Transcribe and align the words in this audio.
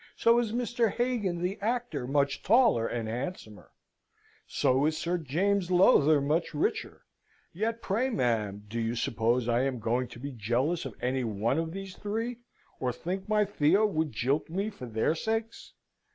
so 0.15 0.39
is 0.39 0.51
Mr. 0.51 0.91
Hagan 0.91 1.43
the 1.43 1.59
actor 1.61 2.07
much 2.07 2.41
taller 2.41 2.87
and 2.87 3.07
handsomer: 3.07 3.69
so 4.47 4.87
is 4.87 4.97
Sir 4.97 5.19
James 5.19 5.69
Lowther 5.69 6.19
much 6.19 6.55
richer: 6.55 7.03
yet 7.53 7.83
pray, 7.83 8.09
ma'am, 8.09 8.63
do 8.67 8.79
you 8.79 8.95
suppose 8.95 9.47
I 9.47 9.61
am 9.61 9.77
going 9.77 10.07
to 10.07 10.19
be 10.19 10.31
jealous 10.31 10.85
of 10.85 10.95
any 11.03 11.23
one 11.23 11.59
of 11.59 11.71
these 11.71 11.95
three, 11.95 12.39
or 12.79 12.91
think 12.91 13.29
my 13.29 13.45
Theo 13.45 13.85
would 13.85 14.11
jilt 14.11 14.49
me 14.49 14.71
for 14.71 14.87
their 14.87 15.13
sakes? 15.13 15.73